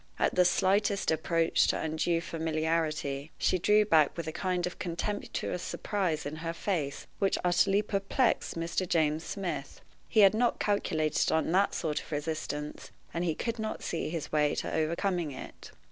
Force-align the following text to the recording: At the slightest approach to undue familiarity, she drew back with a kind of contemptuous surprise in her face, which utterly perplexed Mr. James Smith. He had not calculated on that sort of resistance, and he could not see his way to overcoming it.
At 0.17 0.33
the 0.33 0.45
slightest 0.45 1.11
approach 1.11 1.67
to 1.67 1.79
undue 1.79 2.21
familiarity, 2.21 3.29
she 3.37 3.59
drew 3.59 3.85
back 3.85 4.17
with 4.17 4.25
a 4.25 4.31
kind 4.31 4.65
of 4.65 4.79
contemptuous 4.79 5.61
surprise 5.61 6.25
in 6.25 6.37
her 6.37 6.53
face, 6.53 7.05
which 7.19 7.37
utterly 7.43 7.83
perplexed 7.83 8.55
Mr. 8.57 8.89
James 8.89 9.23
Smith. 9.23 9.79
He 10.09 10.21
had 10.21 10.33
not 10.33 10.59
calculated 10.59 11.31
on 11.31 11.51
that 11.51 11.75
sort 11.75 12.01
of 12.01 12.11
resistance, 12.11 12.89
and 13.13 13.23
he 13.23 13.35
could 13.35 13.59
not 13.59 13.83
see 13.83 14.09
his 14.09 14.31
way 14.31 14.55
to 14.55 14.73
overcoming 14.73 15.29
it. 15.33 15.69